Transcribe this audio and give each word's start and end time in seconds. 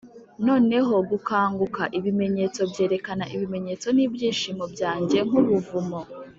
'noneho 0.41 0.93
gukanguka 1.09 1.83
ibimenyetso 1.97 2.61
byerekana 2.71 3.23
ibimenyetso 3.35 3.87
n'ibyishimo 3.93 4.63
byanjye 4.73 5.17
nk'ubuvumo 5.27 5.99